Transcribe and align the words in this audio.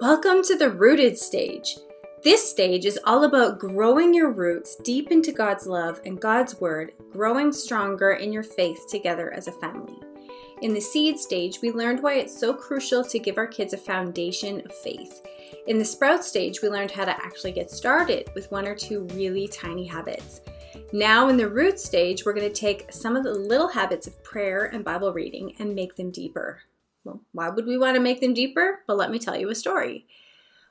Welcome 0.00 0.42
to 0.44 0.56
the 0.56 0.70
rooted 0.70 1.18
stage. 1.18 1.76
This 2.22 2.48
stage 2.48 2.84
is 2.84 3.00
all 3.04 3.24
about 3.24 3.58
growing 3.58 4.14
your 4.14 4.30
roots 4.30 4.76
deep 4.76 5.10
into 5.10 5.32
God's 5.32 5.66
love 5.66 6.00
and 6.06 6.20
God's 6.20 6.60
word, 6.60 6.92
growing 7.10 7.52
stronger 7.52 8.12
in 8.12 8.32
your 8.32 8.44
faith 8.44 8.86
together 8.88 9.32
as 9.32 9.48
a 9.48 9.52
family. 9.52 9.98
In 10.62 10.72
the 10.72 10.80
seed 10.80 11.18
stage, 11.18 11.60
we 11.62 11.72
learned 11.72 12.00
why 12.00 12.14
it's 12.14 12.38
so 12.38 12.54
crucial 12.54 13.02
to 13.04 13.18
give 13.18 13.38
our 13.38 13.46
kids 13.48 13.72
a 13.72 13.76
foundation 13.76 14.62
of 14.64 14.72
faith. 14.72 15.26
In 15.66 15.78
the 15.78 15.84
sprout 15.84 16.24
stage, 16.24 16.62
we 16.62 16.68
learned 16.68 16.92
how 16.92 17.04
to 17.04 17.24
actually 17.24 17.52
get 17.52 17.68
started 17.68 18.30
with 18.36 18.50
one 18.52 18.68
or 18.68 18.76
two 18.76 19.02
really 19.14 19.48
tiny 19.48 19.84
habits. 19.84 20.42
Now, 20.92 21.28
in 21.28 21.36
the 21.36 21.48
root 21.48 21.80
stage, 21.80 22.24
we're 22.24 22.34
going 22.34 22.48
to 22.48 22.54
take 22.54 22.92
some 22.92 23.16
of 23.16 23.24
the 23.24 23.34
little 23.34 23.68
habits 23.68 24.06
of 24.06 24.22
prayer 24.22 24.66
and 24.66 24.84
Bible 24.84 25.12
reading 25.12 25.56
and 25.58 25.74
make 25.74 25.96
them 25.96 26.12
deeper. 26.12 26.62
Well, 27.08 27.20
why 27.32 27.48
would 27.48 27.66
we 27.66 27.78
want 27.78 27.94
to 27.94 28.02
make 28.02 28.20
them 28.20 28.34
deeper? 28.34 28.80
But 28.86 28.98
let 28.98 29.10
me 29.10 29.18
tell 29.18 29.38
you 29.38 29.48
a 29.48 29.54
story. 29.54 30.06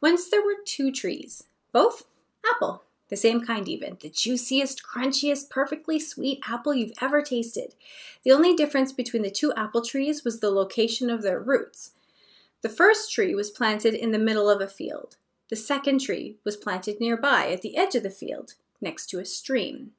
Once 0.00 0.30
there 0.30 0.44
were 0.44 0.54
two 0.64 0.92
trees, 0.92 1.44
both 1.72 2.04
apple, 2.48 2.84
the 3.08 3.16
same 3.16 3.44
kind 3.44 3.68
even, 3.68 3.98
the 4.00 4.08
juiciest, 4.08 4.82
crunchiest, 4.84 5.50
perfectly 5.50 5.98
sweet 5.98 6.40
apple 6.48 6.72
you've 6.72 6.96
ever 7.00 7.20
tasted. 7.20 7.74
The 8.22 8.30
only 8.30 8.54
difference 8.54 8.92
between 8.92 9.22
the 9.22 9.30
two 9.30 9.52
apple 9.54 9.82
trees 9.82 10.24
was 10.24 10.38
the 10.38 10.50
location 10.50 11.10
of 11.10 11.22
their 11.22 11.40
roots. 11.40 11.92
The 12.62 12.68
first 12.68 13.12
tree 13.12 13.34
was 13.34 13.50
planted 13.50 13.94
in 13.94 14.12
the 14.12 14.18
middle 14.18 14.48
of 14.48 14.60
a 14.60 14.68
field. 14.68 15.16
The 15.48 15.56
second 15.56 16.00
tree 16.00 16.36
was 16.44 16.56
planted 16.56 17.00
nearby 17.00 17.50
at 17.50 17.62
the 17.62 17.76
edge 17.76 17.96
of 17.96 18.04
the 18.04 18.10
field, 18.10 18.54
next 18.80 19.06
to 19.10 19.18
a 19.18 19.24
stream. 19.24 19.92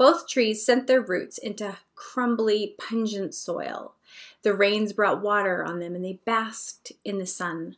Both 0.00 0.28
trees 0.28 0.64
sent 0.64 0.86
their 0.86 1.02
roots 1.02 1.36
into 1.36 1.76
crumbly, 1.94 2.74
pungent 2.78 3.34
soil. 3.34 3.96
The 4.40 4.54
rains 4.54 4.94
brought 4.94 5.20
water 5.20 5.62
on 5.62 5.78
them 5.78 5.94
and 5.94 6.02
they 6.02 6.20
basked 6.24 6.92
in 7.04 7.18
the 7.18 7.26
sun. 7.26 7.76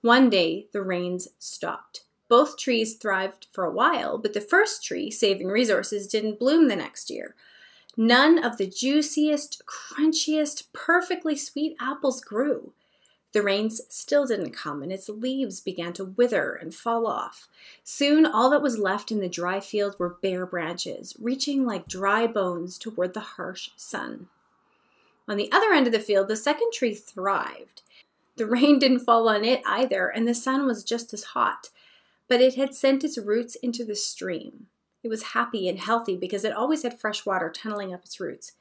One 0.00 0.30
day, 0.30 0.68
the 0.72 0.82
rains 0.82 1.26
stopped. 1.40 2.04
Both 2.28 2.58
trees 2.58 2.94
thrived 2.94 3.48
for 3.50 3.64
a 3.64 3.72
while, 3.72 4.18
but 4.18 4.34
the 4.34 4.40
first 4.40 4.84
tree, 4.84 5.10
saving 5.10 5.48
resources, 5.48 6.06
didn't 6.06 6.38
bloom 6.38 6.68
the 6.68 6.76
next 6.76 7.10
year. 7.10 7.34
None 7.96 8.38
of 8.38 8.56
the 8.56 8.68
juiciest, 8.68 9.62
crunchiest, 9.66 10.72
perfectly 10.72 11.34
sweet 11.34 11.76
apples 11.80 12.20
grew. 12.20 12.72
The 13.32 13.42
rains 13.42 13.82
still 13.90 14.26
didn't 14.26 14.52
come, 14.52 14.82
and 14.82 14.90
its 14.90 15.08
leaves 15.08 15.60
began 15.60 15.92
to 15.94 16.04
wither 16.04 16.54
and 16.54 16.74
fall 16.74 17.06
off. 17.06 17.46
Soon, 17.84 18.24
all 18.24 18.48
that 18.50 18.62
was 18.62 18.78
left 18.78 19.12
in 19.12 19.20
the 19.20 19.28
dry 19.28 19.60
field 19.60 19.96
were 19.98 20.16
bare 20.22 20.46
branches, 20.46 21.14
reaching 21.20 21.66
like 21.66 21.88
dry 21.88 22.26
bones 22.26 22.78
toward 22.78 23.12
the 23.12 23.20
harsh 23.20 23.70
sun. 23.76 24.28
On 25.28 25.36
the 25.36 25.52
other 25.52 25.72
end 25.72 25.86
of 25.86 25.92
the 25.92 26.00
field, 26.00 26.28
the 26.28 26.36
second 26.36 26.72
tree 26.72 26.94
thrived. 26.94 27.82
The 28.36 28.46
rain 28.46 28.78
didn't 28.78 29.00
fall 29.00 29.28
on 29.28 29.44
it 29.44 29.62
either, 29.66 30.08
and 30.08 30.26
the 30.26 30.34
sun 30.34 30.64
was 30.64 30.82
just 30.82 31.12
as 31.12 31.24
hot, 31.24 31.68
but 32.28 32.40
it 32.40 32.54
had 32.54 32.74
sent 32.74 33.04
its 33.04 33.18
roots 33.18 33.56
into 33.56 33.84
the 33.84 33.94
stream. 33.96 34.68
It 35.02 35.08
was 35.08 35.34
happy 35.34 35.68
and 35.68 35.78
healthy 35.78 36.16
because 36.16 36.44
it 36.44 36.54
always 36.54 36.82
had 36.82 36.98
fresh 36.98 37.26
water 37.26 37.50
tunneling 37.50 37.92
up 37.92 38.04
its 38.04 38.18
roots 38.20 38.52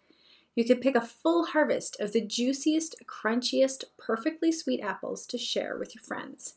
you 0.58 0.66
could 0.66 0.81
pick 0.81 0.95
a 0.95 1.02
full 1.02 1.45
harvest 1.45 2.00
of 2.00 2.13
the 2.13 2.19
juiciest, 2.19 2.95
crunchiest, 3.05 3.83
perfectly 3.95 4.52
sweet 4.52 4.81
apples 4.81 5.27
to 5.27 5.38
share 5.38 5.77
with 5.77 5.94
your 5.94 6.02
friends. 6.02 6.55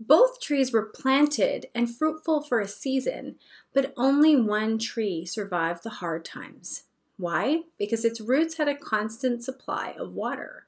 Both 0.00 0.40
trees 0.40 0.72
were 0.72 0.82
planted 0.82 1.66
and 1.76 1.88
fruitful 1.88 2.42
for 2.42 2.58
a 2.58 2.66
season, 2.66 3.36
but 3.72 3.94
only 3.96 4.34
one 4.34 4.78
tree 4.78 5.24
survived 5.24 5.84
the 5.84 5.90
hard 5.90 6.24
times. 6.24 6.86
Why? 7.16 7.62
Because 7.78 8.04
its 8.04 8.20
roots 8.20 8.56
had 8.56 8.66
a 8.66 8.74
constant 8.74 9.44
supply 9.44 9.94
of 9.96 10.16
water. 10.16 10.66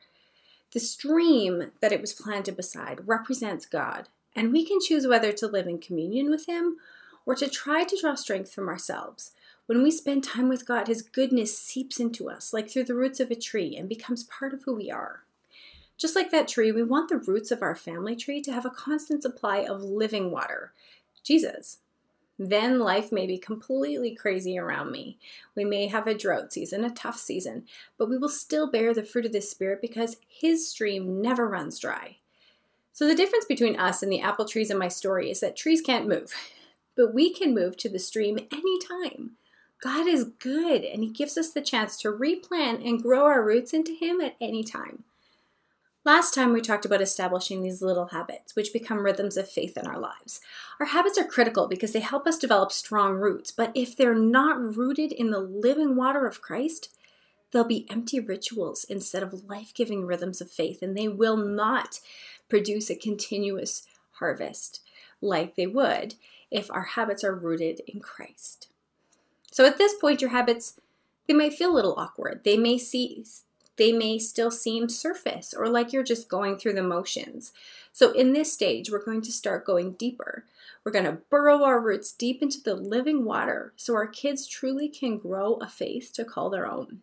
The 0.73 0.79
stream 0.79 1.73
that 1.81 1.91
it 1.91 2.01
was 2.01 2.13
planted 2.13 2.57
beside 2.57 3.09
represents 3.09 3.67
God, 3.67 4.09
and 4.37 4.53
we 4.53 4.65
can 4.65 4.79
choose 4.81 5.05
whether 5.05 5.33
to 5.33 5.49
live 5.49 5.67
in 5.67 5.81
communion 5.81 6.31
with 6.31 6.47
Him 6.47 6.77
or 7.27 7.35
to 7.35 7.51
try 7.51 7.83
to 7.83 8.01
draw 8.01 8.15
strength 8.15 8.53
from 8.53 8.69
ourselves. 8.69 9.33
When 9.67 9.83
we 9.83 9.91
spend 9.91 10.23
time 10.23 10.49
with 10.49 10.67
God, 10.67 10.87
His 10.87 11.03
goodness 11.03 11.59
seeps 11.59 11.99
into 11.99 12.31
us 12.31 12.53
like 12.53 12.71
through 12.71 12.85
the 12.85 12.95
roots 12.95 13.19
of 13.19 13.31
a 13.31 13.37
tree 13.37 13.77
and 13.77 13.89
becomes 13.89 14.25
part 14.25 14.55
of 14.55 14.63
who 14.63 14.75
we 14.75 14.91
are. 14.91 15.25
Just 15.99 16.15
like 16.15 16.31
that 16.31 16.47
tree, 16.47 16.71
we 16.71 16.85
want 16.85 17.09
the 17.09 17.17
roots 17.17 17.51
of 17.51 17.63
our 17.63 17.75
family 17.75 18.15
tree 18.15 18.41
to 18.43 18.53
have 18.53 18.65
a 18.65 18.71
constant 18.71 19.23
supply 19.23 19.59
of 19.59 19.83
living 19.83 20.31
water, 20.31 20.73
Jesus. 21.25 21.79
Then 22.39 22.79
life 22.79 23.11
may 23.11 23.27
be 23.27 23.39
completely 23.39 24.15
crazy 24.15 24.59
around 24.59 24.93
me. 24.93 25.19
We 25.55 25.65
may 25.65 25.87
have 25.87 26.07
a 26.07 26.15
drought 26.15 26.53
season, 26.53 26.85
a 26.85 26.91
tough 26.91 27.17
season, 27.17 27.65
but 27.97 28.11
we 28.11 28.19
will 28.19 28.29
still 28.29 28.71
bear 28.71 28.93
the 28.93 29.03
fruit 29.03 29.25
of 29.25 29.33
the 29.33 29.41
Spirit 29.41 29.81
because 29.81 30.19
His 30.29 30.69
stream 30.69 31.23
never 31.23 31.49
runs 31.49 31.79
dry. 31.79 32.19
So, 32.93 33.07
the 33.07 33.15
difference 33.15 33.47
between 33.47 33.79
us 33.79 34.03
and 34.03 34.13
the 34.13 34.21
apple 34.21 34.45
trees 34.45 34.71
in 34.71 34.79
my 34.79 34.89
story 34.89 35.31
is 35.31 35.41
that 35.41 35.57
trees 35.57 35.81
can't 35.81 36.09
move, 36.09 36.33
but 36.97 37.15
we 37.15 37.33
can 37.33 37.55
move 37.55 37.77
to 37.79 37.89
the 37.89 37.99
stream 37.99 38.39
anytime. 38.53 39.33
God 39.83 40.07
is 40.07 40.33
good 40.39 40.85
and 40.85 41.03
He 41.03 41.11
gives 41.11 41.37
us 41.37 41.53
the 41.53 41.61
chance 41.61 41.97
to 41.99 42.11
replant 42.11 42.83
and 42.83 43.03
grow 43.03 43.25
our 43.25 43.45
roots 43.45 43.73
into 43.73 43.93
Him 43.93 44.21
at 44.21 44.37
any 44.41 44.65
time. 44.65 45.05
Last 46.07 46.35
time 46.35 46.53
we 46.53 46.61
talked 46.61 46.85
about 46.85 47.03
establishing 47.03 47.63
these 47.63 47.83
little 47.83 48.07
habits, 48.07 48.55
which 48.55 48.73
become 48.73 49.05
rhythms 49.05 49.37
of 49.37 49.51
faith 49.51 49.77
in 49.77 49.89
our 49.89 49.99
lives. 49.99 50.41
Our 50.79 50.87
habits 50.87 51.19
are 51.19 51.25
critical 51.25 51.67
because 51.67 51.93
they 51.93 51.99
help 51.99 52.29
us 52.29 52.39
develop 52.39 52.71
strong 52.71 53.15
roots, 53.15 53.51
but 53.51 53.73
if 53.75 53.97
they're 53.97 54.15
not 54.15 54.77
rooted 54.77 55.11
in 55.11 55.33
the 55.33 55.41
living 55.41 55.97
water 55.97 56.25
of 56.25 56.41
Christ, 56.41 56.91
they'll 57.51 57.65
be 57.65 57.91
empty 57.91 58.21
rituals 58.21 58.85
instead 58.85 59.25
of 59.25 59.49
life 59.49 59.75
giving 59.75 60.07
rhythms 60.07 60.41
of 60.41 60.49
faith, 60.49 60.81
and 60.81 60.97
they 60.97 61.09
will 61.09 61.37
not 61.37 61.99
produce 62.49 62.89
a 62.89 62.95
continuous 62.95 63.85
harvest 64.21 64.83
like 65.21 65.57
they 65.57 65.67
would 65.67 66.15
if 66.53 66.71
our 66.71 66.85
habits 66.85 67.25
are 67.25 67.35
rooted 67.35 67.81
in 67.89 67.99
Christ. 67.99 68.69
So 69.53 69.65
at 69.65 69.79
this 69.79 69.95
point, 69.95 70.21
your 70.21 70.31
habits 70.31 70.81
they 71.27 71.35
might 71.35 71.55
feel 71.55 71.73
a 71.73 71.75
little 71.75 71.95
awkward. 71.97 72.43
They 72.45 72.57
may 72.57 72.79
see 72.79 73.25
they 73.77 73.93
may 73.93 74.19
still 74.19 74.51
seem 74.51 74.89
surface 74.89 75.53
or 75.53 75.69
like 75.69 75.93
you're 75.93 76.03
just 76.03 76.29
going 76.29 76.57
through 76.57 76.75
the 76.75 76.83
motions. 76.83 77.53
So 77.93 78.13
in 78.13 78.33
this 78.33 78.53
stage, 78.53 78.91
we're 78.91 79.05
going 79.05 79.23
to 79.23 79.33
start 79.33 79.67
going 79.67 79.93
deeper. 79.93 80.45
We're 80.83 80.93
going 80.93 81.05
to 81.05 81.19
burrow 81.31 81.63
our 81.65 81.81
roots 81.81 82.13
deep 82.13 82.43
into 82.43 82.61
the 82.63 82.75
living 82.75 83.25
water 83.25 83.73
so 83.77 83.95
our 83.95 84.07
kids 84.07 84.47
truly 84.47 84.89
can 84.89 85.19
grow 85.19 85.55
a 85.55 85.69
faith 85.69 86.13
to 86.15 86.25
call 86.25 86.49
their 86.49 86.67
own. 86.67 87.01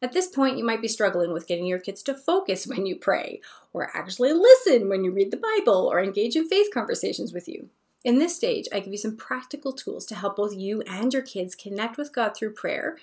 At 0.00 0.12
this 0.12 0.28
point, 0.28 0.58
you 0.58 0.64
might 0.64 0.82
be 0.82 0.88
struggling 0.88 1.32
with 1.32 1.48
getting 1.48 1.66
your 1.66 1.78
kids 1.78 2.02
to 2.04 2.14
focus 2.14 2.66
when 2.66 2.86
you 2.86 2.96
pray, 2.96 3.40
or 3.72 3.96
actually 3.96 4.32
listen 4.32 4.88
when 4.88 5.04
you 5.04 5.10
read 5.10 5.30
the 5.30 5.36
Bible, 5.36 5.88
or 5.90 6.00
engage 6.00 6.36
in 6.36 6.48
faith 6.48 6.68
conversations 6.72 7.32
with 7.32 7.48
you. 7.48 7.70
In 8.08 8.18
this 8.18 8.34
stage, 8.34 8.64
I 8.72 8.80
give 8.80 8.90
you 8.90 8.96
some 8.96 9.18
practical 9.18 9.70
tools 9.70 10.06
to 10.06 10.14
help 10.14 10.36
both 10.36 10.56
you 10.56 10.80
and 10.86 11.12
your 11.12 11.20
kids 11.20 11.54
connect 11.54 11.98
with 11.98 12.14
God 12.14 12.34
through 12.34 12.54
prayer 12.54 12.96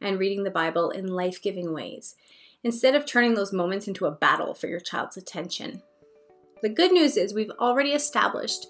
and 0.00 0.20
reading 0.20 0.44
the 0.44 0.52
Bible 0.52 0.90
in 0.90 1.08
life 1.08 1.42
giving 1.42 1.72
ways, 1.72 2.14
instead 2.62 2.94
of 2.94 3.04
turning 3.04 3.34
those 3.34 3.52
moments 3.52 3.88
into 3.88 4.06
a 4.06 4.12
battle 4.12 4.54
for 4.54 4.68
your 4.68 4.78
child's 4.78 5.16
attention. 5.16 5.82
The 6.62 6.68
good 6.68 6.92
news 6.92 7.16
is 7.16 7.34
we've 7.34 7.50
already 7.58 7.90
established 7.90 8.68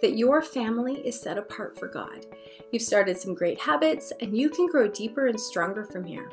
that 0.00 0.16
your 0.16 0.42
family 0.42 1.04
is 1.04 1.20
set 1.20 1.38
apart 1.38 1.76
for 1.76 1.88
God. 1.88 2.24
You've 2.70 2.82
started 2.82 3.18
some 3.18 3.34
great 3.34 3.60
habits, 3.60 4.12
and 4.20 4.38
you 4.38 4.48
can 4.48 4.68
grow 4.68 4.86
deeper 4.86 5.26
and 5.26 5.40
stronger 5.40 5.84
from 5.84 6.04
here. 6.04 6.30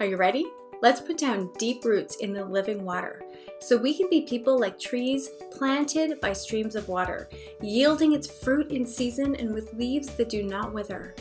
Are 0.00 0.06
you 0.06 0.16
ready? 0.16 0.46
Let's 0.82 1.00
put 1.00 1.16
down 1.16 1.52
deep 1.58 1.84
roots 1.84 2.16
in 2.16 2.32
the 2.32 2.44
living 2.44 2.84
water 2.84 3.22
so 3.60 3.76
we 3.76 3.94
can 3.94 4.10
be 4.10 4.22
people 4.22 4.58
like 4.58 4.80
trees 4.80 5.30
planted 5.52 6.20
by 6.20 6.32
streams 6.32 6.74
of 6.74 6.88
water, 6.88 7.30
yielding 7.62 8.12
its 8.12 8.26
fruit 8.42 8.72
in 8.72 8.84
season 8.84 9.36
and 9.36 9.54
with 9.54 9.72
leaves 9.74 10.08
that 10.16 10.28
do 10.28 10.42
not 10.42 10.74
wither. 10.74 11.14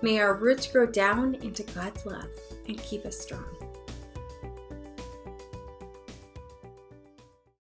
May 0.00 0.18
our 0.18 0.34
roots 0.34 0.66
grow 0.66 0.86
down 0.86 1.34
into 1.36 1.62
God's 1.62 2.06
love 2.06 2.30
and 2.66 2.82
keep 2.82 3.04
us 3.04 3.20
strong. 3.20 3.61